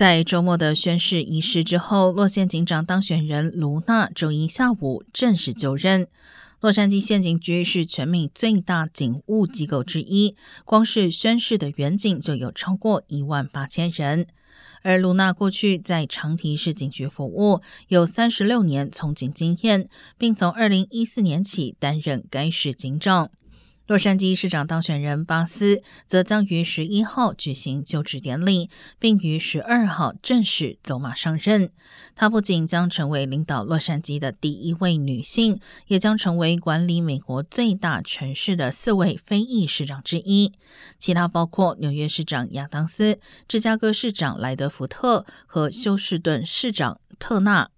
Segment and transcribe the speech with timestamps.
[0.00, 6.08] 在周末的宣誓仪式之后，洛县警长当选人卢娜周一下午正式就任。
[6.60, 10.34] 洛杉矶县警局是全美最大警务机构之一，
[10.64, 14.26] 光是宣誓的员警就有超过一万八千人。
[14.80, 19.86] 而卢娜过去在长堤市警局服务，有三十六年从警经验，
[20.16, 23.30] 并从二零一四年起担任该市警长。
[23.90, 28.70] 洛杉矶市长当选人巴斯则将于十一号举行就职典礼，
[29.00, 31.72] 并于十二号正式走马上任。
[32.14, 35.58] 她不仅将成为领导洛杉矶的第一位女性，
[35.88, 40.52] 也将成为管理美国最大城市的四位非裔市长之一。
[41.00, 43.18] 其他包括纽约市长亚当斯、
[43.48, 47.68] 芝加哥市长莱德福特和休斯顿市长特纳。